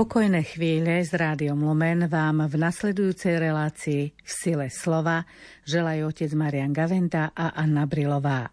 [0.00, 5.28] Pokojné chvíle s rádiom Lumen vám v nasledujúcej relácii v sile slova
[5.68, 8.48] želajú otec Marian Gaventa a Anna Brilová.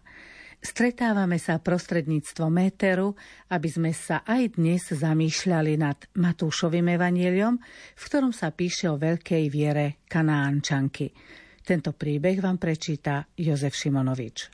[0.60, 3.16] Stretávame sa prostredníctvom méteru,
[3.48, 7.56] aby sme sa aj dnes zamýšľali nad Matúšovým evanieliom,
[7.96, 11.16] v ktorom sa píše o veľkej viere Kanánčanky.
[11.64, 14.52] Tento príbeh vám prečíta Jozef Šimonovič.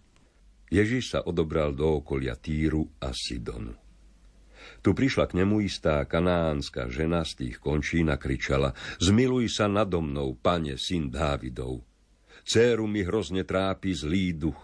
[0.70, 3.83] Ježiš sa odobral do okolia Týru a Sidonu.
[4.84, 10.04] Tu prišla k nemu istá kanánska žena z tých končín a kričala Zmiluj sa nado
[10.04, 11.84] mnou, pane, syn Dávidov.
[12.44, 14.62] Céru mi hrozne trápi zlý duch.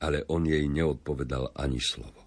[0.00, 2.24] Ale on jej neodpovedal ani slovo.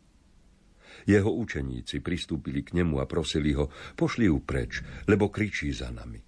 [1.07, 6.19] Jeho učeníci pristúpili k nemu a prosili ho, pošli ju preč, lebo kričí za nami.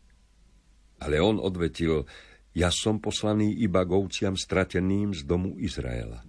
[1.03, 2.07] Ale on odvetil,
[2.55, 6.23] ja som poslaný iba govciam strateným z domu Izraela.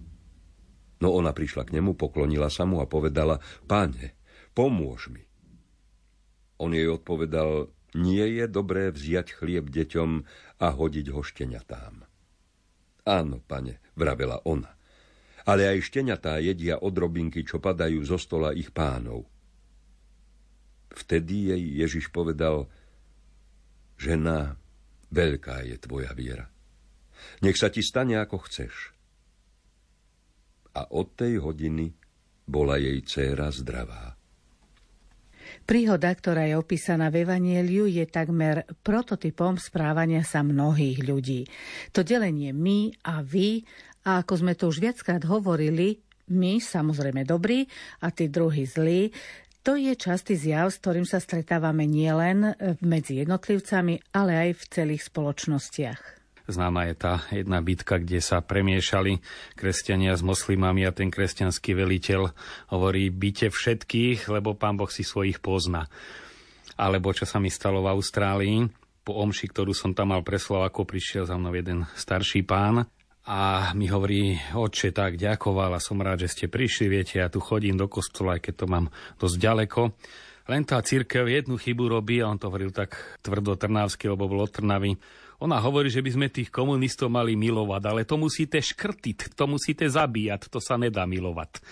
[1.01, 4.13] No ona prišla k nemu, poklonila sa mu a povedala, páne,
[4.53, 5.25] pomôž mi.
[6.61, 10.11] On jej odpovedal, nie je dobré vziať chlieb deťom
[10.61, 12.05] a hodiť ho šteniatám.
[13.09, 14.77] Áno, pane, vravela ona.
[15.41, 19.25] Ale aj šteniatá jedia odrobinky, čo padajú zo stola ich pánov.
[20.93, 22.69] Vtedy jej Ježiš povedal,
[23.97, 24.53] žena,
[25.09, 26.45] veľká je tvoja viera.
[27.41, 29.00] Nech sa ti stane, ako chceš
[30.75, 31.91] a od tej hodiny
[32.47, 34.15] bola jej dcéra zdravá.
[35.67, 41.47] Príhoda, ktorá je opísaná v Evanieliu, je takmer prototypom správania sa mnohých ľudí.
[41.91, 43.63] To delenie my a vy,
[44.07, 47.67] a ako sme to už viackrát hovorili, my samozrejme dobrí
[47.99, 49.11] a tí druhí zlí,
[49.61, 55.03] to je častý zjav, s ktorým sa stretávame nielen medzi jednotlivcami, ale aj v celých
[55.05, 56.20] spoločnostiach.
[56.49, 59.21] Známa je tá jedna bitka, kde sa premiešali
[59.53, 62.33] kresťania s moslimami a ten kresťanský veliteľ
[62.73, 65.85] hovorí, byte všetkých, lebo pán Boh si svojich pozná.
[66.75, 68.57] Alebo čo sa mi stalo v Austrálii,
[69.01, 72.85] po omši, ktorú som tam mal pre ako prišiel za mnou jeden starší pán
[73.25, 77.37] a mi hovorí, oče, tak ďakoval a som rád, že ste prišli, viete, ja tu
[77.37, 78.85] chodím do kostola, aj keď to mám
[79.21, 79.81] dosť ďaleko.
[80.49, 84.49] Len tá církev jednu chybu robí a on to hovoril tak tvrdo trnávsky, lebo bol
[84.49, 84.97] Trnavy
[85.41, 89.89] ona hovorí, že by sme tých komunistov mali milovať, ale to musíte škrtiť, to musíte
[89.89, 91.65] zabíjať, to sa nedá milovať.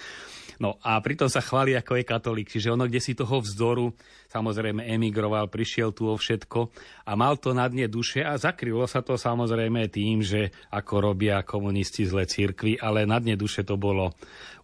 [0.60, 3.96] No a pritom sa chváli ako je katolík, čiže ono, kde si toho vzdoru,
[4.28, 6.68] samozrejme emigroval, prišiel tu o všetko
[7.08, 11.48] a mal to na dne duše a zakrylo sa to samozrejme tým, že ako robia
[11.48, 14.12] komunisti zle církvy, ale na dne duše to bolo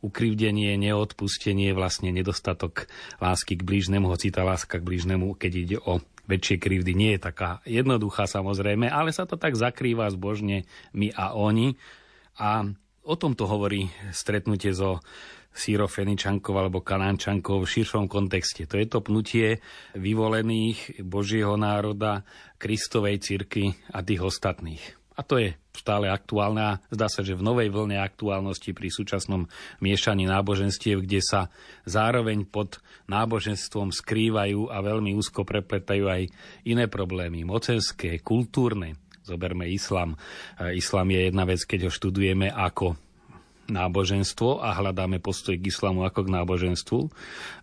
[0.03, 2.91] ukrivdenie, neodpustenie, vlastne nedostatok
[3.23, 7.21] lásky k blížnemu, hoci tá láska k blížnemu, keď ide o väčšie krivdy nie je
[7.23, 11.77] taká jednoduchá samozrejme, ale sa to tak zakrýva zbožne my a oni.
[12.35, 12.67] A
[13.05, 14.99] o tomto hovorí stretnutie so
[15.55, 18.67] sírofeničankov alebo kanánčankov v širšom kontexte.
[18.67, 19.63] To je to pnutie
[19.95, 22.27] vyvolených Božieho národa,
[22.59, 24.83] Kristovej cirkvi a tých ostatných.
[25.15, 29.47] A to je stále aktuálne a zdá sa, že v novej vlne aktuálnosti pri súčasnom
[29.79, 31.47] miešaní náboženstiev, kde sa
[31.87, 36.21] zároveň pod náboženstvom skrývajú a veľmi úzko prepletajú aj
[36.67, 38.99] iné problémy, mocenské, kultúrne.
[39.23, 40.19] Zoberme islam.
[40.59, 42.99] Islam je jedna vec, keď ho študujeme ako
[43.67, 46.99] náboženstvo a hľadáme postoj k islamu ako k náboženstvu.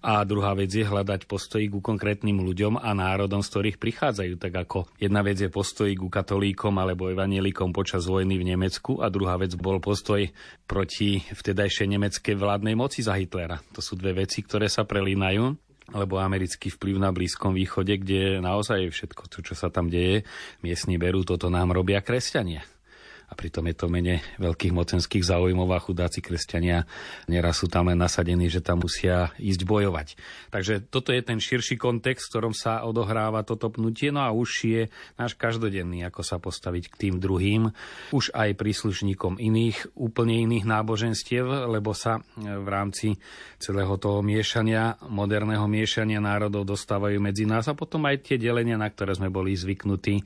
[0.03, 4.35] A druhá vec je hľadať postoj ku konkrétnym ľuďom a národom, z ktorých prichádzajú.
[4.39, 9.07] Tak ako jedna vec je postoj ku katolíkom alebo evanielikom počas vojny v Nemecku a
[9.09, 10.27] druhá vec bol postoj
[10.67, 13.63] proti vtedajšej nemeckej vládnej moci za Hitlera.
[13.75, 18.89] To sú dve veci, ktoré sa prelínajú alebo americký vplyv na Blízkom východe, kde naozaj
[18.95, 20.25] všetko to, čo sa tam deje,
[20.65, 22.65] miestni berú, toto nám robia kresťania
[23.33, 26.85] a pritom je to mene veľkých mocenských záujmov a chudáci kresťania
[27.33, 30.21] neraz sú tam len nasadení, že tam musia ísť bojovať.
[30.53, 34.51] Takže toto je ten širší kontext, v ktorom sa odohráva toto pnutie, no a už
[34.69, 34.83] je
[35.17, 37.73] náš každodenný, ako sa postaviť k tým druhým,
[38.13, 43.17] už aj príslušníkom iných, úplne iných náboženstiev, lebo sa v rámci
[43.57, 48.93] celého toho miešania, moderného miešania národov dostávajú medzi nás a potom aj tie delenia, na
[48.93, 50.21] ktoré sme boli zvyknutí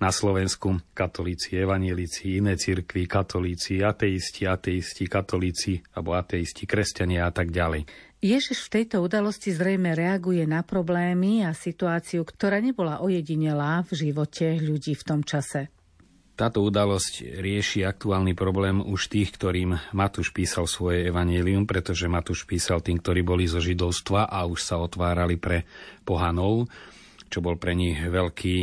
[0.00, 7.50] na Slovensku, katolíci, evanielici, iné cirkvi, katolíci, ateisti, ateisti, katolíci alebo ateisti, kresťania a tak
[7.50, 7.90] ďalej.
[8.22, 14.62] Ježiš v tejto udalosti zrejme reaguje na problémy a situáciu, ktorá nebola ojedinelá v živote
[14.62, 15.74] ľudí v tom čase.
[16.36, 22.84] Táto udalosť rieši aktuálny problém už tých, ktorým Matúš písal svoje evanielium, pretože Matúš písal
[22.84, 25.64] tým, ktorí boli zo židovstva a už sa otvárali pre
[26.04, 26.68] pohanov.
[27.28, 28.56] Čo bol pre nich veľký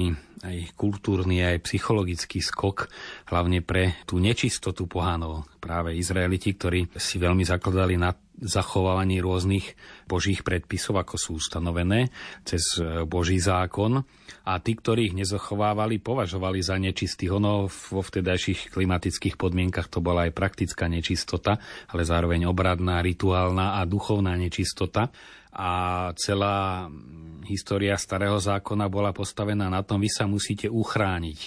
[0.44, 2.92] aj kultúrny, aj psychologický skok,
[3.32, 5.48] hlavne pre tú nečistotu pohánov.
[5.64, 8.12] Práve Izraeliti, ktorí si veľmi zakladali na
[8.44, 12.12] zachovávaní rôznych božích predpisov, ako sú ustanovené
[12.44, 14.04] cez e, Boží zákon.
[14.44, 17.32] A tí, ktorí ich nezachovávali, považovali za nečistých.
[17.32, 21.56] Ono vo vtedajších klimatických podmienkach to bola aj praktická nečistota,
[21.88, 25.08] ale zároveň obradná, rituálna a duchovná nečistota
[25.54, 25.72] a
[26.18, 26.90] celá
[27.46, 31.40] história starého zákona bola postavená na tom, vy sa musíte uchrániť,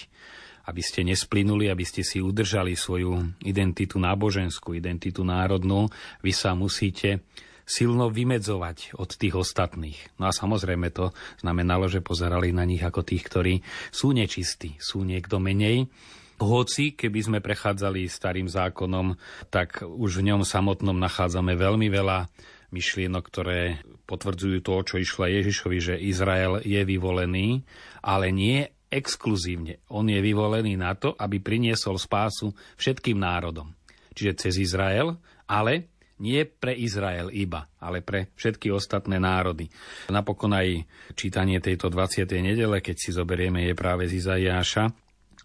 [0.70, 5.90] aby ste nesplynuli, aby ste si udržali svoju identitu náboženskú, identitu národnú,
[6.22, 7.26] vy sa musíte
[7.66, 9.98] silno vymedzovať od tých ostatných.
[10.22, 11.10] No a samozrejme to
[11.42, 13.54] znamenalo, že pozerali na nich ako tých, ktorí
[13.90, 15.90] sú nečistí, sú niekto menej.
[16.38, 19.18] Hoci, keby sme prechádzali starým zákonom,
[19.50, 22.30] tak už v ňom samotnom nachádzame veľmi veľa
[22.70, 27.66] myšlienok, ktoré potvrdzujú to, čo išlo Ježišovi, že Izrael je vyvolený,
[28.00, 29.82] ale nie exkluzívne.
[29.90, 33.74] On je vyvolený na to, aby priniesol spásu všetkým národom.
[34.14, 35.18] Čiže cez Izrael,
[35.50, 39.68] ale nie pre Izrael iba, ale pre všetky ostatné národy.
[40.08, 42.24] Napokon aj čítanie tejto 20.
[42.40, 44.88] nedele, keď si zoberieme, je práve z Izajáša,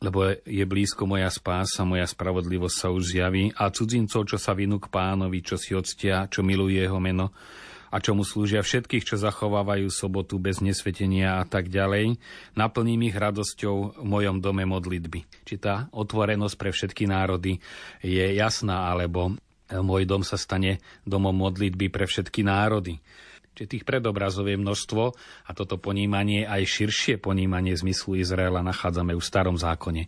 [0.02, 4.80] lebo je blízko moja spása, moja spravodlivosť sa už zjaví a cudzincov, čo sa vinú
[4.80, 7.36] k pánovi, čo si odstia, čo milujú jeho meno
[7.92, 12.16] a čo mu slúžia všetkých, čo zachovávajú sobotu bez nesvetenia a tak ďalej,
[12.56, 15.28] naplním ich radosťou v mojom dome modlitby.
[15.44, 17.60] Či tá otvorenosť pre všetky národy
[18.00, 19.36] je jasná, alebo
[19.68, 23.04] môj dom sa stane domom modlitby pre všetky národy.
[23.52, 25.04] Čiže tých predobrazov je množstvo
[25.48, 30.08] a toto ponímanie, aj širšie ponímanie zmyslu Izraela nachádzame v starom zákone.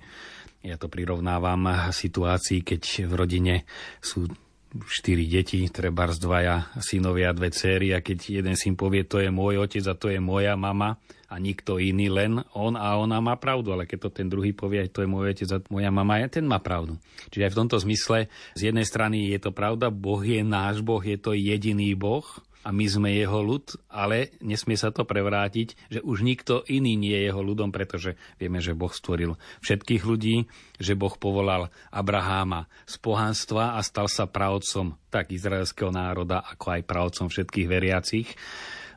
[0.64, 3.56] Ja to prirovnávam situácii, keď v rodine
[4.00, 4.32] sú
[4.74, 9.62] štyri deti, treba dvaja synovia, dve céry a keď jeden syn povie, to je môj
[9.62, 10.98] otec a to je moja mama
[11.30, 14.90] a nikto iný, len on a ona má pravdu, ale keď to ten druhý povie,
[14.90, 16.98] to je môj otec a moja mama, ten má pravdu.
[17.30, 18.18] Čiže aj v tomto zmysle
[18.58, 22.26] z jednej strany je to pravda, Boh je náš Boh, je to jediný Boh,
[22.64, 27.14] a my sme jeho ľud, ale nesmie sa to prevrátiť, že už nikto iný nie
[27.14, 30.48] je jeho ľudom, pretože vieme, že Boh stvoril všetkých ľudí,
[30.80, 36.88] že Boh povolal Abraháma z pohanstva a stal sa pravcom tak izraelského národa, ako aj
[36.88, 38.28] pravcom všetkých veriacich.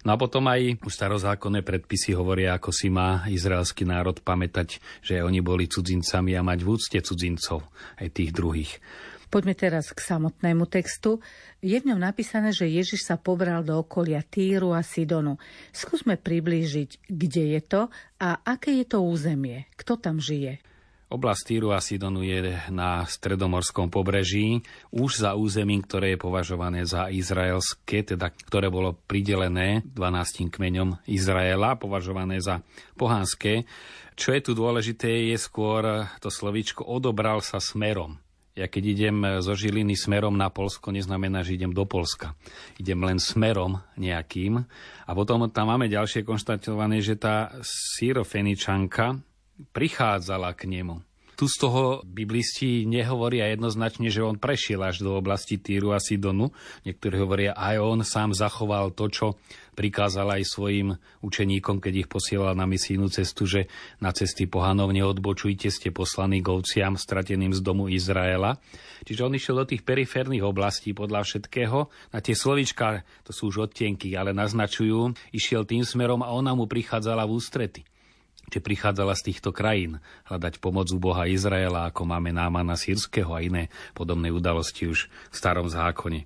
[0.07, 5.19] No a potom aj už starozákonné predpisy hovoria, ako si má izraelský národ pamätať, že
[5.19, 7.67] oni boli cudzincami a mať v úcte cudzincov,
[7.99, 8.79] aj tých druhých.
[9.27, 11.19] Poďme teraz k samotnému textu.
[11.59, 15.43] Je v ňom napísané, že Ježiš sa pobral do okolia Týru a Sidonu.
[15.75, 17.83] Skúsme priblížiť, kde je to
[18.23, 19.67] a aké je to územie.
[19.75, 20.63] Kto tam žije?
[21.07, 27.07] Oblasť Týru a Sidonu je na stredomorskom pobreží, už za územím, ktoré je považované za
[27.15, 32.59] izraelské, teda ktoré bolo pridelené 12 kmeňom Izraela, považované za
[32.99, 33.71] pohanské.
[34.19, 38.19] Čo je tu dôležité, je skôr to slovíčko odobral sa smerom.
[38.57, 42.33] Ja keď idem zo Žiliny smerom na Polsko, neznamená, že idem do Polska.
[42.81, 44.65] Idem len smerom nejakým.
[45.05, 49.21] A potom tam máme ďalšie konštatované, že tá sírofeničanka
[49.77, 51.05] prichádzala k nemu.
[51.37, 56.49] Tu z toho biblisti nehovoria jednoznačne, že on prešiel až do oblasti Týru a Sidonu.
[56.89, 59.27] Niektorí hovoria, aj on sám zachoval to, čo
[59.77, 63.69] prikázal aj svojim učeníkom, keď ich posielal na misijnú cestu, že
[64.01, 66.49] na cesty pohanov neodbočujte, ste poslaní k
[66.97, 68.57] strateným z domu Izraela.
[69.05, 71.93] Čiže on išiel do tých periférnych oblastí podľa všetkého.
[72.17, 76.65] Na tie slovička, to sú už odtienky, ale naznačujú, išiel tým smerom a ona mu
[76.65, 77.85] prichádzala v ústrety
[78.53, 79.99] že prichádzala z týchto krajín
[80.31, 85.35] hľadať pomoc u Boha Izraela, ako máme Námana sírskeho a iné podobné udalosti už v
[85.35, 86.25] starom zákone.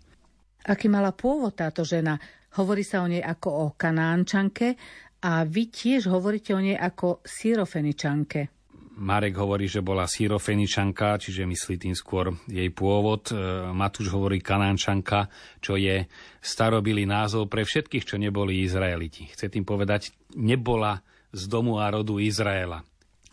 [0.69, 2.21] Aký mala pôvod táto žena?
[2.61, 4.77] Hovorí sa o nej ako o kanánčanke
[5.25, 8.61] a vy tiež hovoríte o nej ako sírofeničanke.
[9.00, 13.33] Marek hovorí, že bola sírofeničanka, čiže myslí tým skôr jej pôvod.
[13.33, 13.35] E,
[13.73, 15.33] Matúš hovorí kanánčanka,
[15.65, 16.05] čo je
[16.45, 19.25] starobilý názov pre všetkých, čo neboli Izraeliti.
[19.33, 21.00] Chce tým povedať, nebola
[21.31, 22.83] z domu a rodu Izraela.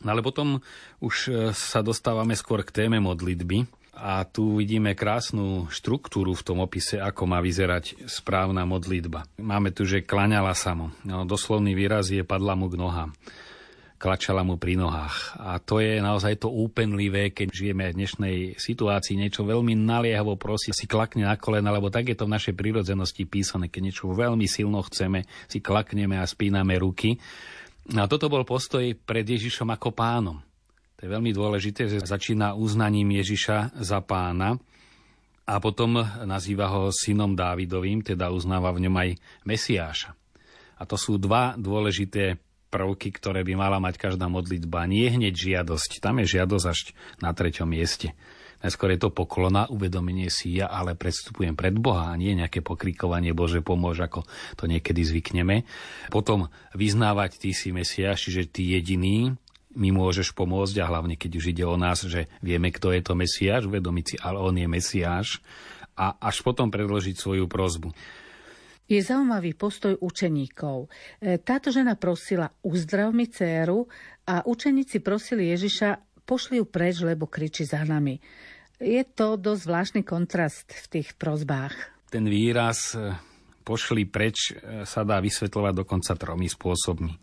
[0.06, 0.62] No ale potom
[1.02, 3.66] už e, sa dostávame skôr k téme modlitby
[3.98, 9.26] a tu vidíme krásnu štruktúru v tom opise, ako má vyzerať správna modlitba.
[9.42, 10.94] Máme tu, že klaňala sa mu.
[11.02, 13.12] No, doslovný výraz je padla mu k nohám
[13.98, 15.42] klačala mu pri nohách.
[15.42, 20.70] A to je naozaj to úpenlivé, keď žijeme v dnešnej situácii, niečo veľmi naliehavo prosí,
[20.70, 24.46] si klakne na kolena, lebo tak je to v našej prírodzenosti písané, keď niečo veľmi
[24.46, 27.18] silno chceme, si klakneme a spíname ruky.
[27.88, 30.44] No a toto bol postoj pred Ježišom ako pánom.
[30.98, 34.58] To je veľmi dôležité, že začína uznaním Ježiša za pána
[35.48, 39.10] a potom nazýva ho synom Dávidovým, teda uznáva v ňom aj
[39.48, 40.12] Mesiáša.
[40.78, 42.36] A to sú dva dôležité
[42.68, 44.84] prvky, ktoré by mala mať každá modlitba.
[44.92, 46.04] Nie hneď žiadosť.
[46.04, 46.92] Tam je žiadosť až
[47.24, 48.12] na treťom mieste.
[48.58, 53.38] Najskôr je to poklona, uvedomenie si ja, ale predstupujem pred Boha a nie nejaké pokrikovanie
[53.38, 54.26] Bože pomôž, ako
[54.58, 55.64] to niekedy zvykneme.
[56.10, 59.38] Potom vyznávať ty si Mesiáš, čiže ty jediný,
[59.78, 63.14] mi môžeš pomôcť a hlavne keď už ide o nás, že vieme, kto je to
[63.14, 65.38] Mesiáš, uvedomiť si, ale on je Mesiáš
[65.94, 67.94] a až potom predložiť svoju prozbu.
[68.88, 70.88] Je zaujímavý postoj učeníkov.
[71.20, 73.84] E, táto žena prosila, uzdrav mi dceru
[74.24, 78.20] a učeníci prosili Ježiša, pošli ju preč, lebo kričí za nami.
[78.78, 81.74] Je to dosť zvláštny kontrast v tých prozbách.
[82.14, 83.16] Ten výraz e,
[83.66, 87.14] pošli preč e, sa dá vysvetľovať dokonca tromi spôsobmi.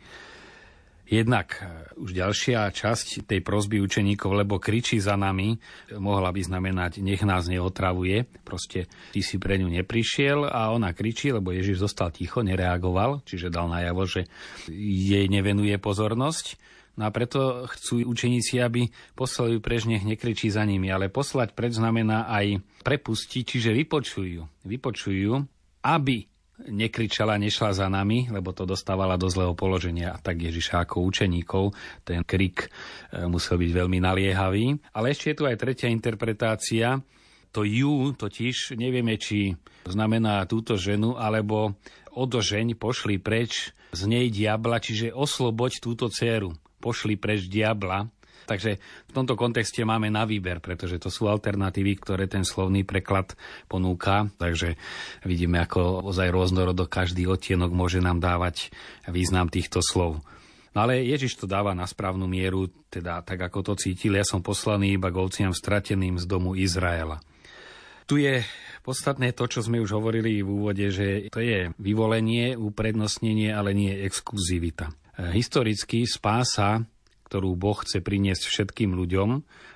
[1.04, 5.54] Jednak e, už ďalšia časť tej prozby učeníkov, lebo kričí za nami,
[5.94, 8.26] mohla by znamenať, nech nás neotravuje.
[8.42, 13.54] Proste ty si pre ňu neprišiel a ona kričí, lebo Ježiš zostal ticho, nereagoval, čiže
[13.54, 14.26] dal najavo, že
[14.74, 16.58] jej nevenuje pozornosť.
[16.94, 18.86] No a preto chcú učeníci, aby
[19.18, 20.94] poslali preč, nekričí za nimi.
[20.94, 24.46] Ale poslať preč znamená aj prepustiť, čiže vypočujú.
[24.62, 25.42] Vypočujú,
[25.82, 26.16] aby
[26.70, 30.14] nekričala, nešla za nami, lebo to dostávala do zlého položenia.
[30.14, 31.74] A tak Ježiša ako učeníkov,
[32.06, 32.70] ten krik
[33.10, 34.78] e, musel byť veľmi naliehavý.
[34.94, 37.02] Ale ešte je tu aj tretia interpretácia.
[37.50, 41.74] To ju totiž nevieme, či znamená túto ženu, alebo
[42.14, 46.54] odožeň, pošli preč z nej diabla, čiže osloboď túto dceru
[46.84, 48.12] pošli preč diabla.
[48.44, 48.76] Takže
[49.08, 53.32] v tomto kontexte máme na výber, pretože to sú alternatívy, ktoré ten slovný preklad
[53.72, 54.28] ponúka.
[54.36, 54.76] Takže
[55.24, 58.68] vidíme, ako ozaj rôznorodo každý odtienok môže nám dávať
[59.08, 60.20] význam týchto slov.
[60.74, 64.42] No ale Ježiš to dáva na správnu mieru, teda tak ako to cítil, ja som
[64.42, 67.22] poslaný iba k ovciam strateným z domu Izraela.
[68.04, 68.44] Tu je
[68.84, 73.94] podstatné to, čo sme už hovorili v úvode, že to je vyvolenie, uprednostnenie, ale nie
[74.04, 74.92] exkluzivita.
[75.14, 76.82] Historicky spása,
[77.30, 79.30] ktorú Boh chce priniesť všetkým ľuďom,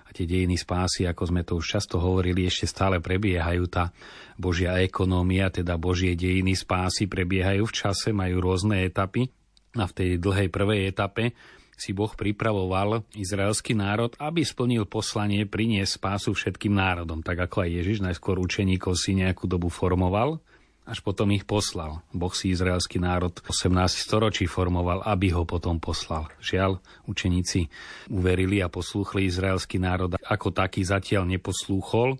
[0.09, 3.69] a tie dejiny spásy, ako sme to už často hovorili, ešte stále prebiehajú.
[3.69, 3.93] Tá
[4.41, 9.29] Božia ekonómia, teda Božie dejiny spásy prebiehajú v čase, majú rôzne etapy.
[9.77, 11.37] A v tej dlhej prvej etape
[11.77, 17.21] si Boh pripravoval izraelský národ, aby splnil poslanie priniesť spásu všetkým národom.
[17.21, 20.41] Tak ako aj Ježiš najskôr učeníkov si nejakú dobu formoval,
[20.89, 22.01] až potom ich poslal.
[22.17, 26.33] Boh si izraelský národ 18 storočí formoval, aby ho potom poslal.
[26.41, 27.69] Žiaľ, učeníci
[28.09, 32.17] uverili a poslúchli izraelský národ ako taký zatiaľ neposlúchol,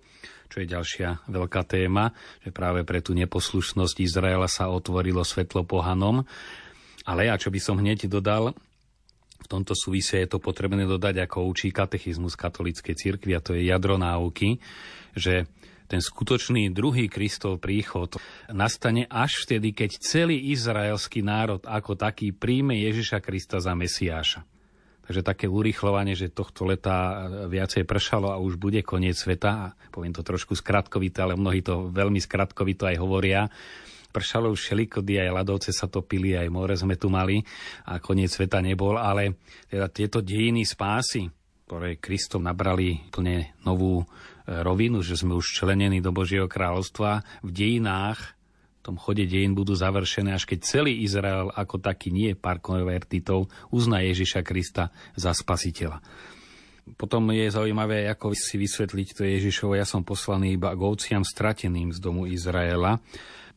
[0.53, 2.13] čo je ďalšia veľká téma,
[2.45, 6.29] že práve pre tú neposlušnosť Izraela sa otvorilo svetlo pohanom.
[7.09, 8.53] Ale ja, čo by som hneď dodal,
[9.39, 13.71] v tomto súvise je to potrebné dodať, ako učí katechizmus katolíckej cirkvi, a to je
[13.71, 14.61] jadro náuky,
[15.19, 15.51] že
[15.89, 18.13] ten skutočný druhý Kristov príchod
[18.53, 24.45] nastane až vtedy, keď celý izraelský národ ako taký príjme Ježiša Krista za Mesiáša.
[25.09, 30.21] Takže také urýchlovanie, že tohto leta viacej pršalo a už bude koniec sveta, poviem to
[30.21, 33.49] trošku skratkovito, ale mnohí to veľmi skratkovito aj hovoria,
[34.13, 37.41] pršalo už šelikody, aj ľadovce sa topili, aj more sme tu mali
[37.89, 39.41] a koniec sveta nebol, ale
[39.73, 41.25] teda tieto dejiny spásy,
[41.65, 44.05] ktoré Kristom nabrali plne novú
[44.49, 48.19] rovinu, že sme už členení do Božieho kráľovstva, v dejinách,
[48.81, 53.53] v tom chode dejín budú završené, až keď celý Izrael ako taký nie pár konvertitov
[53.69, 56.01] uzná Ježiša Krista za spasiteľa.
[56.97, 61.93] Potom je zaujímavé, ako si vysvetliť to Ježišovo, ja som poslaný iba k ovciam strateným
[61.93, 62.97] z domu Izraela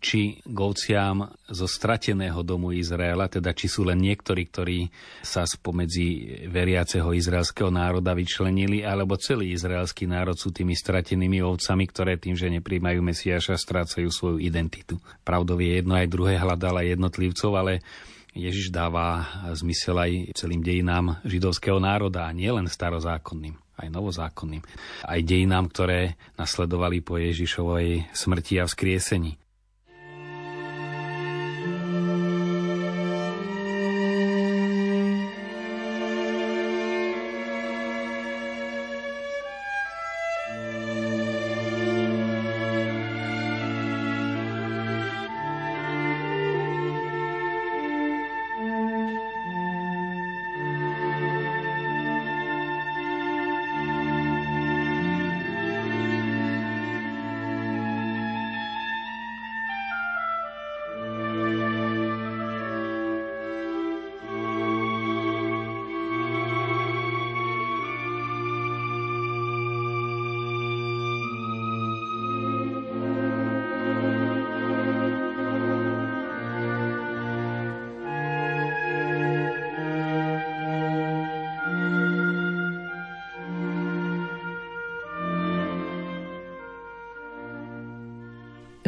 [0.02, 4.80] či govciam zo strateného domu Izraela, teda či sú len niektorí, ktorí
[5.22, 12.18] sa spomedzi veriaceho izraelského národa vyčlenili, alebo celý izraelský národ sú tými stratenými ovcami, ktoré
[12.18, 14.98] tým, že nepríjmajú Mesiaša, strácajú svoju identitu.
[15.22, 17.86] Pravdou je jedno aj druhé hľadala jednotlivcov, ale
[18.34, 24.62] Ježiš dáva zmysel aj celým dejinám židovského národa, a nie len starozákonným aj novozákonným,
[25.10, 29.41] aj dejinám, ktoré nasledovali po Ježišovej smrti a vzkriesení.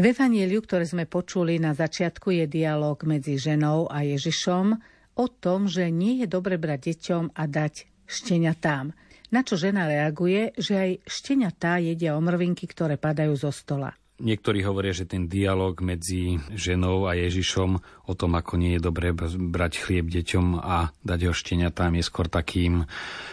[0.04, 4.76] V Evanieliu, ktoré sme počuli na začiatku, je dialog medzi ženou a Ježišom
[5.16, 8.92] o tom, že nie je dobre brať deťom a dať šteniatám.
[9.32, 13.96] Na čo žena reaguje, že aj šteniatá jedia omrvinky, ktoré padajú zo stola.
[14.22, 19.10] Niektorí hovoria, že ten dialog medzi ženou a Ježišom o tom, ako nie je dobré
[19.10, 22.86] brať chlieb deťom a dať ho šteniatám, je skôr takým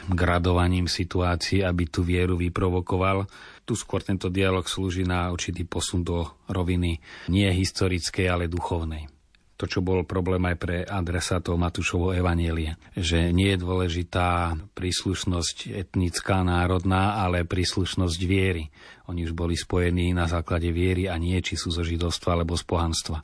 [0.09, 3.29] gradovaním situácií, aby tú vieru vyprovokoval.
[3.69, 6.97] Tu skôr tento dialog slúži na určitý posun do roviny
[7.29, 9.20] nie historickej, ale duchovnej
[9.61, 12.81] to, čo bol problém aj pre adresátov Matúšovo evanielie.
[12.97, 18.73] Že nie je dôležitá príslušnosť etnická, národná, ale príslušnosť viery.
[19.13, 22.65] Oni už boli spojení na základe viery a nie či sú zo židovstva alebo z
[22.65, 23.21] pohanstva.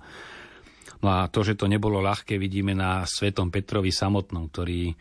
[1.00, 4.92] No a to, že to nebolo ľahké, vidíme na svetom Petrovi samotnom, ktorý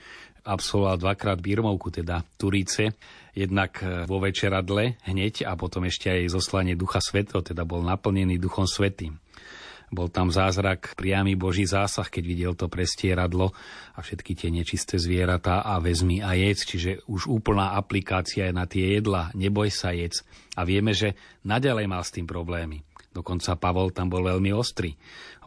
[0.46, 2.96] absolvoval dvakrát Birmovku, teda Turíce,
[3.36, 8.70] jednak vo večeradle hneď a potom ešte aj zoslanie Ducha Svetého, teda bol naplnený Duchom
[8.70, 9.20] Svetým.
[9.94, 13.54] Bol tam zázrak, priamy Boží zásah, keď videl to prestieradlo
[13.94, 18.66] a všetky tie nečisté zvieratá a vezmi a jedz, čiže už úplná aplikácia je na
[18.66, 20.26] tie jedla, neboj sa jedz.
[20.58, 21.14] A vieme, že
[21.46, 22.82] naďalej mal s tým problémy.
[23.16, 24.92] Dokonca Pavol tam bol veľmi ostrý.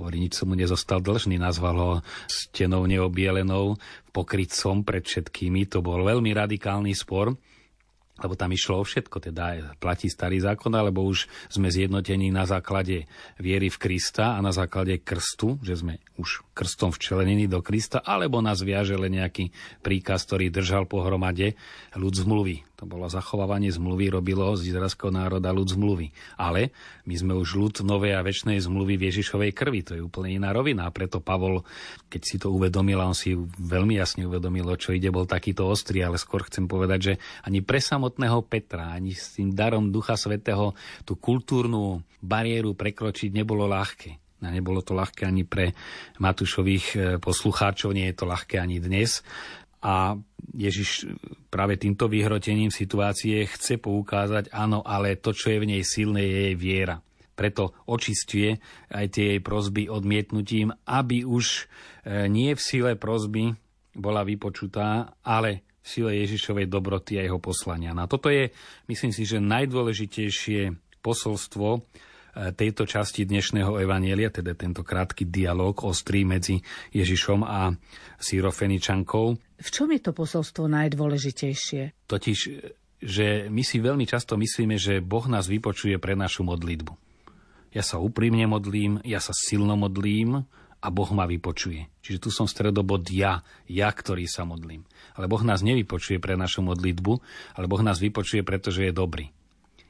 [0.00, 1.92] Hovorí, nič som mu nezostal dlžný, nazval ho
[2.24, 3.76] stenou neobielenou,
[4.08, 5.68] pokrytcom pred všetkými.
[5.76, 7.36] To bol veľmi radikálny spor
[8.20, 13.08] lebo tam išlo o všetko, teda platí starý zákon, alebo už sme zjednotení na základe
[13.40, 18.44] viery v Krista a na základe krstu, že sme už krstom včlenení do Krista, alebo
[18.44, 21.56] nás viaže len nejaký príkaz, ktorý držal pohromade
[21.96, 22.67] ľud zmluvy.
[22.78, 26.14] To bolo zachovávanie zmluvy, robilo z izraelského národa ľud zmluvy.
[26.38, 26.70] Ale
[27.10, 29.82] my sme už ľud novej a väčšnej zmluvy v Ježišovej krvi.
[29.82, 30.86] To je úplne iná rovina.
[30.86, 31.66] A preto Pavol,
[32.06, 36.22] keď si to uvedomil, on si veľmi jasne uvedomil, čo ide, bol takýto ostrý, ale
[36.22, 41.18] skôr chcem povedať, že ani pre samotného Petra, ani s tým darom Ducha Svetého tú
[41.18, 44.38] kultúrnu bariéru prekročiť nebolo ľahké.
[44.38, 45.74] A nebolo to ľahké ani pre
[46.22, 49.26] Matúšových eh, poslucháčov, nie je to ľahké ani dnes.
[49.84, 50.18] A
[50.54, 51.06] Ježiš
[51.52, 56.38] práve týmto vyhrotením situácie chce poukázať, áno, ale to, čo je v nej silné, je
[56.50, 56.96] jej viera.
[57.38, 58.58] Preto očistuje
[58.90, 61.70] aj tie jej prozby odmietnutím, aby už
[62.02, 63.54] e, nie v sile prozby
[63.94, 67.94] bola vypočutá, ale v sile Ježišovej dobroty a jeho poslania.
[67.94, 68.50] No a toto je,
[68.90, 71.86] myslím si, že najdôležitejšie posolstvo
[72.54, 76.62] tejto časti dnešného evanielia, teda tento krátky dialog ostrý medzi
[76.94, 77.74] Ježišom a
[78.22, 79.47] Syrofeničankou.
[79.58, 82.06] V čom je to posolstvo najdôležitejšie?
[82.06, 82.38] Totiž,
[83.02, 86.94] že my si veľmi často myslíme, že Boh nás vypočuje pre našu modlitbu.
[87.74, 90.46] Ja sa úprimne modlím, ja sa silno modlím
[90.78, 91.90] a Boh ma vypočuje.
[92.00, 94.86] Čiže tu som stredobod ja, ja, ktorý sa modlím.
[95.18, 97.12] Ale Boh nás nevypočuje pre našu modlitbu,
[97.58, 99.34] ale Boh nás vypočuje, pretože je dobrý.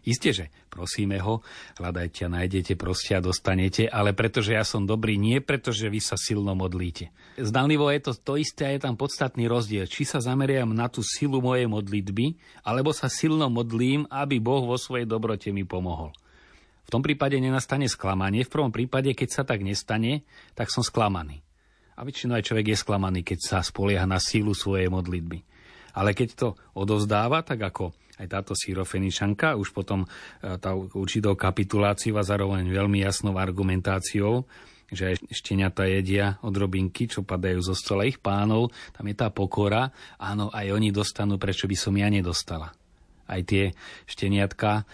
[0.09, 1.45] Isté, že prosíme ho,
[1.77, 6.01] hľadajte a nájdete, proste a dostanete, ale pretože ja som dobrý, nie preto, že vy
[6.01, 7.13] sa silno modlíte.
[7.37, 9.85] Zdanlivo je to to isté a je tam podstatný rozdiel.
[9.85, 14.81] Či sa zameriam na tú silu mojej modlitby, alebo sa silno modlím, aby Boh vo
[14.81, 16.17] svojej dobrote mi pomohol.
[16.89, 18.49] V tom prípade nenastane sklamanie.
[18.49, 20.25] V prvom prípade, keď sa tak nestane,
[20.57, 21.45] tak som sklamaný.
[22.01, 25.45] A väčšinou aj človek je sklamaný, keď sa spolieha na sílu svojej modlitby.
[25.93, 30.09] Ale keď to odozdáva, tak ako aj táto sírofenišanka, už potom e,
[30.59, 34.47] tá určitou kapituláciou a zároveň veľmi jasnou argumentáciou,
[34.89, 39.29] že aj šteniata jedia od robinky, čo padajú zo stola ich pánov, tam je tá
[39.29, 42.78] pokora, áno, aj oni dostanú, prečo by som ja nedostala
[43.29, 43.65] aj tie
[44.09, 44.89] šteniatka,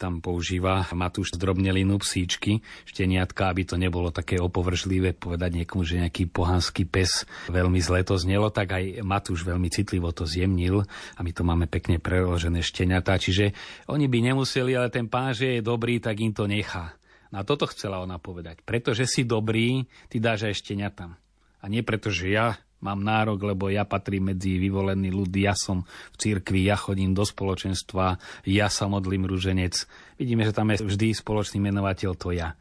[0.00, 6.32] tam používa Matúš zdrobnelinu psíčky, šteniatka, aby to nebolo také opovržlivé povedať niekomu, že nejaký
[6.32, 11.30] pohanský pes veľmi zle to znelo, tak aj Matúš veľmi citlivo to zjemnil a my
[11.30, 13.52] to máme pekne preložené šteniatá, čiže
[13.86, 16.96] oni by nemuseli, ale ten pán, že je dobrý, tak im to nechá.
[17.34, 18.62] Na toto chcela ona povedať.
[18.62, 21.18] Pretože si dobrý, ty dáš aj šteniatám.
[21.58, 25.88] A nie preto, že ja mám nárok, lebo ja patrím medzi vyvolený ľud, ja som
[26.12, 29.88] v cirkvi, ja chodím do spoločenstva, ja sa modlím rúženec.
[30.20, 32.52] Vidíme, že tam je vždy spoločný menovateľ to ja.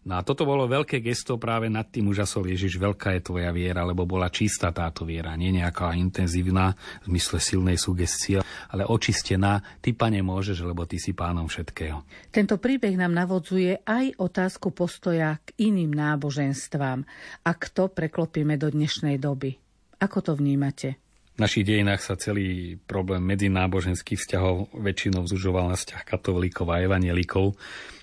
[0.00, 3.84] No a toto bolo veľké gesto práve nad tým úžasol Ježiš, veľká je tvoja viera,
[3.84, 6.72] lebo bola čistá táto viera, nie nejaká intenzívna
[7.04, 8.40] v mysle silnej sugestie,
[8.72, 12.00] ale očistená, ty pane môžeš, lebo ty si pánom všetkého.
[12.32, 17.04] Tento príbeh nám navodzuje aj otázku postoja k iným náboženstvám.
[17.44, 19.60] A kto preklopíme do dnešnej doby?
[20.00, 20.96] Ako to vnímate?
[21.36, 27.52] V našich dejinách sa celý problém medzináboženských vzťahov väčšinou zužoval na vzťah katolíkov a evanielikov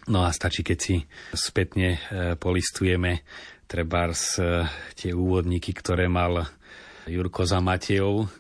[0.07, 0.95] No a stačí, keď si
[1.35, 3.27] spätne e, polistujeme
[3.67, 4.63] trebárs e,
[4.95, 6.47] tie úvodníky, ktoré mal
[7.03, 8.31] Jurko za Matejov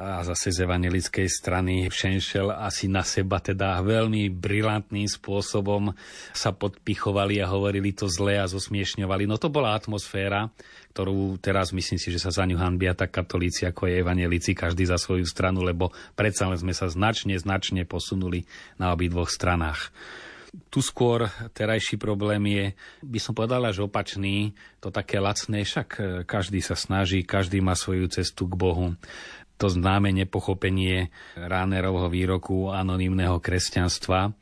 [0.00, 5.90] a zase z evangelickej strany Šenšel asi na seba teda veľmi brilantným spôsobom
[6.30, 9.26] sa podpichovali a hovorili to zle a zosmiešňovali.
[9.26, 10.48] No to bola atmosféra,
[10.94, 14.86] ktorú teraz myslím si, že sa za ňu hanbia tak katolíci ako aj evangelici, každý
[14.86, 18.46] za svoju stranu, lebo predsa len sme sa značne, značne posunuli
[18.78, 19.90] na obidvoch stranách.
[20.50, 22.64] Tu skôr terajší problém je,
[23.06, 24.50] by som povedala, že opačný,
[24.82, 25.88] to také lacné, však
[26.26, 28.98] každý sa snaží, každý má svoju cestu k Bohu
[29.60, 34.32] to známe nepochopenie Ránerovho výroku anonimného kresťanstva,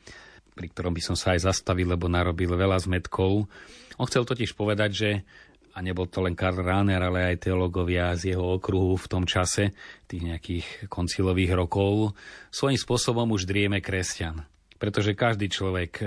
[0.55, 3.51] pri ktorom by som sa aj zastavil, lebo narobil veľa zmetkov.
[3.99, 5.11] On chcel totiž povedať, že
[5.75, 9.75] a nebol to len Karl Rahner, ale aj teológovia z jeho okruhu v tom čase,
[10.11, 12.18] tých nejakých koncilových rokov,
[12.51, 14.58] svojím spôsobom už drieme kresťan.
[14.79, 16.05] Pretože každý človek e,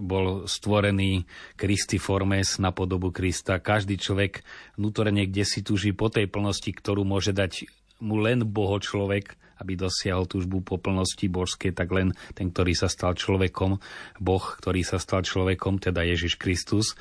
[0.00, 3.60] bol stvorený Christi Formes na podobu Krista.
[3.60, 4.40] Každý človek
[4.80, 7.68] vnútorne kde si túži po tej plnosti, ktorú môže dať
[8.00, 12.92] mu len Boho človek, aby dosiahol túžbu po plnosti božskej, tak len ten, ktorý sa
[12.92, 13.80] stal človekom,
[14.20, 16.92] Boh, ktorý sa stal človekom, teda Ježiš Kristus.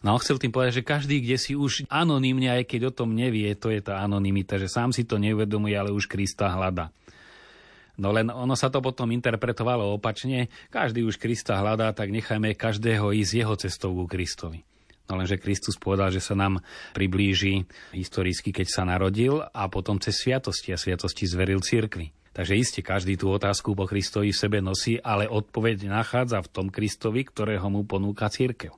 [0.00, 3.12] No a chcel tým povedať, že každý, kde si už anonymne, aj keď o tom
[3.12, 6.88] nevie, to je tá anonimita, že sám si to neuvedomuje, ale už Krista hľada.
[7.98, 10.52] No len ono sa to potom interpretovalo opačne.
[10.70, 14.62] Každý už Krista hľadá, tak nechajme každého ísť jeho cestou ku Kristovi.
[15.10, 16.62] No lenže Kristus povedal, že sa nám
[16.94, 22.14] priblíži historicky, keď sa narodil a potom cez sviatosti a sviatosti zveril cirkvi.
[22.30, 26.66] Takže iste každý tú otázku po Kristovi v sebe nosí, ale odpoveď nachádza v tom
[26.70, 28.70] Kristovi, ktorého mu ponúka církev.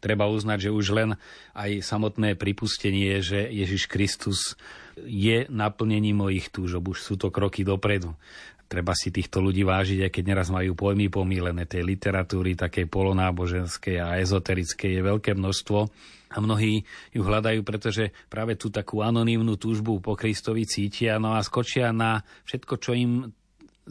[0.00, 1.10] Treba uznať, že už len
[1.52, 4.56] aj samotné pripustenie, že Ježiš Kristus
[5.00, 8.16] je naplnením mojich túžob, už sú to kroky dopredu
[8.70, 11.66] treba si týchto ľudí vážiť, aj keď neraz majú pojmy pomílené.
[11.66, 15.78] Tej literatúry, takej polonáboženskej a ezoterickej je veľké množstvo
[16.30, 21.42] a mnohí ju hľadajú, pretože práve tú takú anonívnu túžbu po Kristovi cítia no a
[21.42, 23.34] skočia na všetko, čo im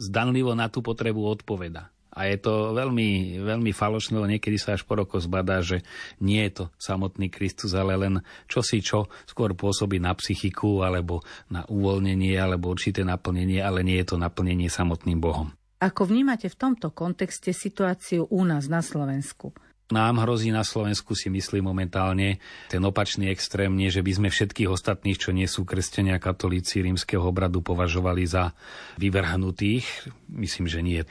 [0.00, 1.92] zdanlivo na tú potrebu odpoveda.
[2.10, 5.86] A je to veľmi, veľmi falošné, lebo niekedy sa až po roko zbadá, že
[6.18, 8.18] nie je to samotný Kristus, ale len
[8.50, 14.14] čosi, čo skôr pôsobí na psychiku, alebo na uvoľnenie, alebo určité naplnenie, ale nie je
[14.14, 15.54] to naplnenie samotným Bohom.
[15.80, 19.56] Ako vnímate v tomto kontexte situáciu u nás na Slovensku?
[19.90, 22.38] Nám hrozí na Slovensku, si myslím momentálne,
[22.70, 27.26] ten opačný extrém, nie že by sme všetkých ostatných, čo nie sú kresťania katolíci rímskeho
[27.26, 28.54] obradu, považovali za
[29.02, 29.84] vyvrhnutých.
[30.30, 31.02] Myslím, že nie.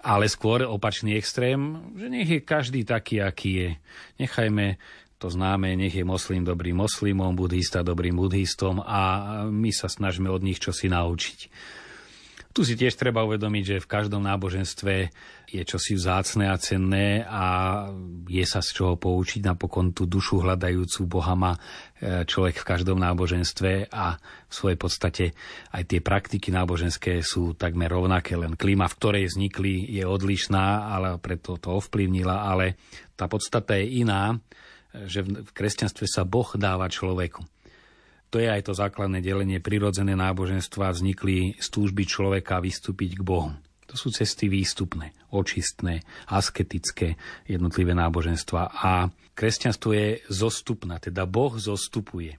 [0.00, 3.70] Ale skôr opačný extrém, že nech je každý taký, aký je.
[4.16, 4.80] Nechajme
[5.20, 9.00] to známe, nech je moslim dobrým moslimom, budhista dobrým budhistom a
[9.48, 11.38] my sa snažíme od nich čosi naučiť.
[12.54, 15.10] Tu si tiež treba uvedomiť, že v každom náboženstve
[15.50, 17.82] je čosi vzácne a cenné a
[18.30, 19.42] je sa z čoho poučiť.
[19.42, 25.24] Napokon tú dušu hľadajúcu Boha má e, človek v každom náboženstve a v svojej podstate
[25.74, 31.18] aj tie praktiky náboženské sú takmer rovnaké, len klíma, v ktorej vznikli, je odlišná, ale
[31.18, 32.78] preto to ovplyvnila, ale
[33.18, 34.38] tá podstata je iná,
[35.10, 37.53] že v kresťanstve sa Boh dáva človeku.
[38.34, 39.62] To je aj to základné delenie.
[39.62, 43.54] Prirodzené náboženstva vznikli z túžby človeka vystúpiť k Bohu.
[43.86, 47.14] To sú cesty výstupné, očistné, asketické
[47.46, 48.74] jednotlivé náboženstva.
[48.74, 49.06] A
[49.38, 52.34] kresťanstvo je zostupná, teda Boh zostupuje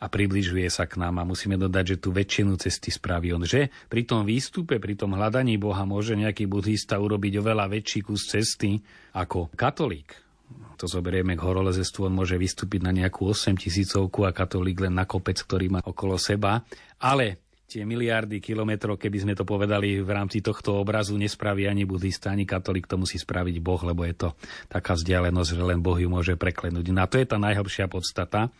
[0.00, 3.44] a približuje sa k nám a musíme dodať, že tu väčšinu cesty spraví on.
[3.44, 8.24] Že pri tom výstupe, pri tom hľadaní Boha môže nejaký buddhista urobiť oveľa väčší kus
[8.24, 8.80] cesty
[9.12, 10.24] ako katolík
[10.74, 15.06] to zoberieme k horolezestvu, on môže vystúpiť na nejakú 8 tisícovku a katolík len na
[15.06, 16.62] kopec, ktorý má okolo seba.
[16.98, 22.30] Ale tie miliardy kilometrov, keby sme to povedali v rámci tohto obrazu, nespraví ani buddhista,
[22.30, 24.28] ani katolík, to musí spraviť Boh, lebo je to
[24.70, 26.86] taká vzdialenosť, že len Boh ju môže preklenúť.
[26.94, 28.54] Na to je tá najhlbšia podstata.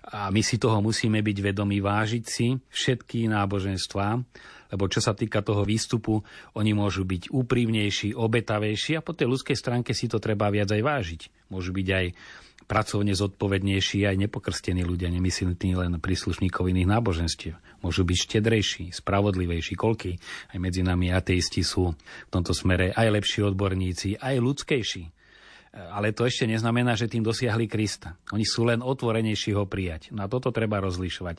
[0.00, 4.16] A my si toho musíme byť vedomí, vážiť si všetky náboženstvá,
[4.70, 6.22] lebo čo sa týka toho výstupu,
[6.56, 10.82] oni môžu byť úprimnejší, obetavejší a po tej ľudskej stránke si to treba viac aj
[10.82, 11.20] vážiť.
[11.50, 12.06] Môžu byť aj
[12.70, 17.58] pracovne zodpovednejší aj nepokrstení ľudia, nemyslím len príslušníkov iných náboženstiev.
[17.82, 20.22] Môžu byť štedrejší, spravodlivejší, koľky
[20.54, 25.19] aj medzi nami ateisti sú v tomto smere aj lepší odborníci, aj ľudskejší.
[25.70, 28.18] Ale to ešte neznamená, že tým dosiahli Krista.
[28.34, 30.10] Oni sú len otvorenejší ho prijať.
[30.10, 31.38] Na toto treba rozlišovať.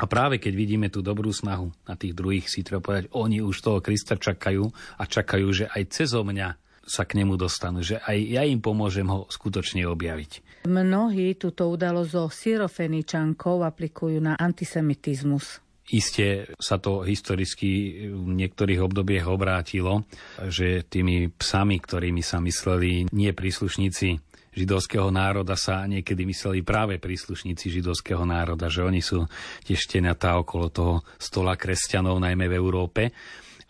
[0.00, 3.56] A práve keď vidíme tú dobrú snahu na tých druhých, si treba povedať, oni už
[3.60, 4.64] toho Krista čakajú
[4.96, 6.56] a čakajú, že aj cez mňa
[6.90, 10.64] sa k nemu dostanú, že aj ja im pomôžem ho skutočne objaviť.
[10.66, 15.62] Mnohí túto udalosť so syrofeničankou aplikujú na antisemitizmus.
[15.90, 20.06] Isté sa to historicky v niektorých obdobiach obrátilo,
[20.46, 27.70] že tými psami, ktorými sa mysleli nie príslušníci židovského národa sa niekedy mysleli práve príslušníci
[27.70, 29.26] židovského národa, že oni sú
[29.62, 33.02] tiež tenatá okolo toho stola kresťanov, najmä v Európe.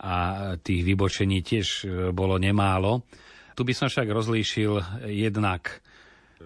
[0.01, 0.13] A
[0.57, 3.05] tých vybočení tiež e, bolo nemálo.
[3.53, 5.85] Tu by som však rozlíšil jednak,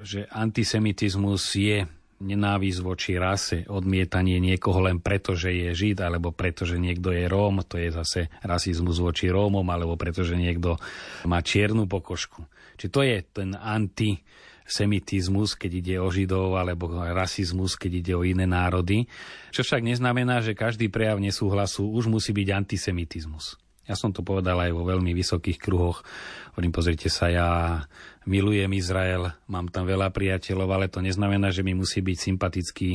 [0.04, 1.88] že antisemitizmus je
[2.23, 7.28] nenávisť voči rase, odmietanie niekoho len preto, že je Žid, alebo preto, že niekto je
[7.28, 10.80] Róm, to je zase rasizmus voči Rómom, alebo preto, že niekto
[11.28, 12.47] má čiernu pokožku.
[12.80, 18.47] Či to je ten antisemitizmus, keď ide o Židov, alebo rasizmus, keď ide o iné
[18.47, 19.12] národy.
[19.51, 23.60] Čo však neznamená, že každý prejav nesúhlasu už musí byť antisemitizmus.
[23.86, 26.01] Ja som to povedal aj vo veľmi vysokých kruhoch.
[26.58, 27.49] Hovorím, pozrite sa, ja
[28.26, 32.90] milujem Izrael, mám tam veľa priateľov, ale to neznamená, že mi musí byť sympatický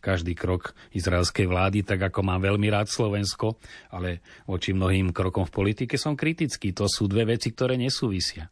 [0.00, 3.60] každý krok izraelskej vlády, tak ako mám veľmi rád Slovensko,
[3.92, 6.72] ale voči mnohým krokom v politike som kritický.
[6.72, 8.48] To sú dve veci, ktoré nesúvisia.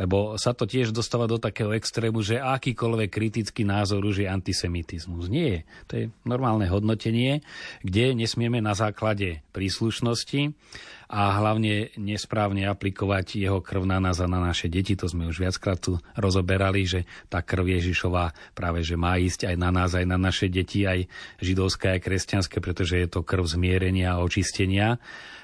[0.00, 5.28] Lebo sa to tiež dostáva do takého extrému, že akýkoľvek kritický názor už je antisemitizmus.
[5.28, 5.68] Nie.
[5.92, 7.44] To je normálne hodnotenie,
[7.84, 10.56] kde nesmieme na základe príslušnosti
[11.10, 14.96] a hlavne nesprávne aplikovať jeho krv na nás a na naše deti.
[14.96, 19.56] To sme už viackrát tu rozoberali, že tá krv Ježišová práve že má ísť aj
[19.60, 21.10] na nás, aj na naše deti, aj
[21.42, 24.96] židovské, aj kresťanské, pretože je to krv zmierenia a očistenia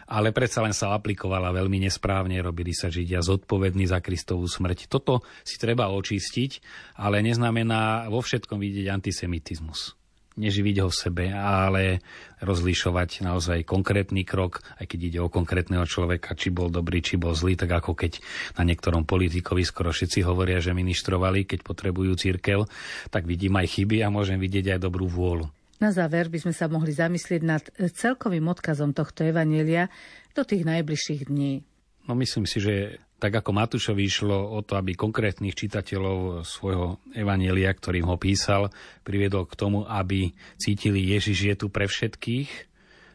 [0.07, 4.87] ale predsa len sa aplikovala veľmi nesprávne, robili sa Židia zodpovední za Kristovú smrť.
[4.87, 6.63] Toto si treba očistiť,
[7.03, 9.99] ale neznamená vo všetkom vidieť antisemitizmus
[10.37, 12.05] neživiť ho v sebe, ale
[12.45, 17.33] rozlišovať naozaj konkrétny krok, aj keď ide o konkrétneho človeka, či bol dobrý, či bol
[17.33, 18.21] zlý, tak ako keď
[18.61, 22.69] na niektorom politikovi skoro všetci hovoria, že ministrovali, keď potrebujú církev,
[23.09, 25.49] tak vidím aj chyby a môžem vidieť aj dobrú vôľu.
[25.77, 29.93] Na záver by sme sa mohli zamyslieť nad celkovým odkazom tohto evanielia
[30.33, 31.61] do tých najbližších dní.
[32.09, 37.73] No myslím si, že tak ako Matúšovi išlo o to, aby konkrétnych čitateľov svojho evanielia,
[37.73, 38.69] ktorým ho písal,
[39.03, 42.49] priviedol k tomu, aby cítili Ježiš je tu pre všetkých,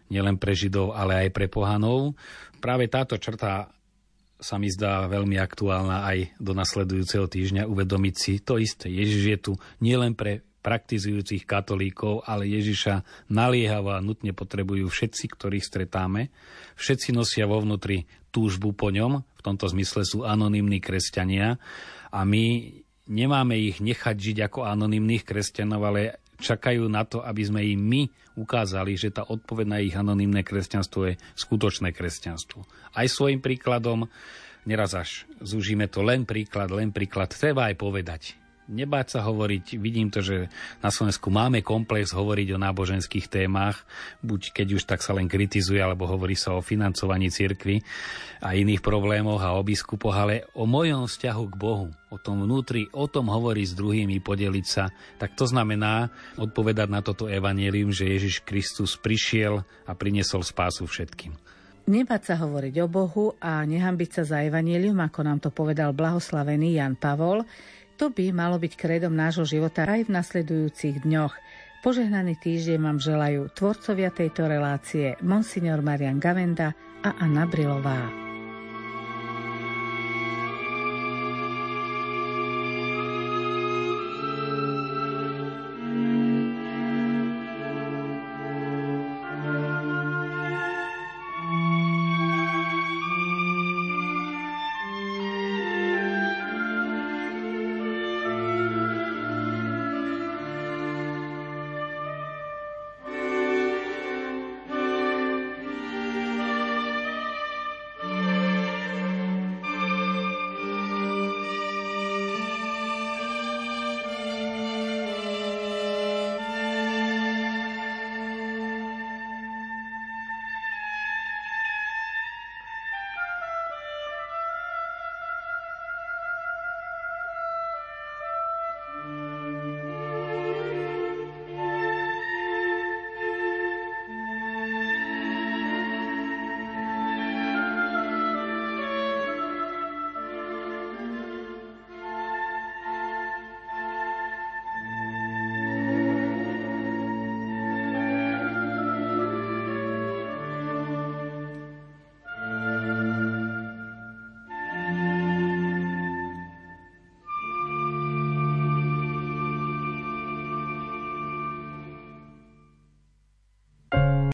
[0.10, 2.18] nielen pre Židov, ale aj pre pohanov.
[2.58, 3.70] Práve táto črta
[4.42, 8.90] sa mi zdá veľmi aktuálna aj do nasledujúceho týždňa uvedomiť si to isté.
[8.90, 15.66] Ježiš je tu nielen pre praktizujúcich katolíkov, ale Ježiša naliehavo a nutne potrebujú všetci, ktorých
[15.66, 16.30] stretáme.
[16.78, 21.58] Všetci nosia vo vnútri túžbu po ňom, v tomto zmysle sú anonimní kresťania
[22.14, 22.78] a my
[23.10, 26.02] nemáme ich nechať žiť ako anonimných kresťanov, ale
[26.42, 28.02] čakajú na to, aby sme im my
[28.40, 32.64] ukázali, že tá odpoveď na ich anonimné kresťanstvo je skutočné kresťanstvo.
[32.96, 34.08] Aj svojim príkladom,
[34.66, 35.10] neraz až
[35.42, 38.41] zúžime to len príklad, len príklad, treba aj povedať
[38.72, 39.76] nebáť sa hovoriť.
[39.76, 40.48] Vidím to, že
[40.80, 43.84] na Slovensku máme komplex hovoriť o náboženských témach,
[44.24, 47.84] buď keď už tak sa len kritizuje, alebo hovorí sa o financovaní cirkvy
[48.40, 52.88] a iných problémoch a o biskupoch, ale o mojom vzťahu k Bohu, o tom vnútri,
[52.96, 58.08] o tom hovoriť s druhými, podeliť sa, tak to znamená odpovedať na toto evanelium, že
[58.08, 61.36] Ježiš Kristus prišiel a priniesol spásu všetkým.
[61.82, 66.78] Nebáť sa hovoriť o Bohu a nehambiť sa za evanelium, ako nám to povedal blahoslavený
[66.78, 67.42] Jan Pavol,
[68.02, 71.38] to by malo byť kredom nášho života aj v nasledujúcich dňoch.
[71.86, 76.74] Požehnaný týždeň vám želajú tvorcovia tejto relácie Monsignor Marian Gavenda
[77.06, 78.31] a Anna Brilová.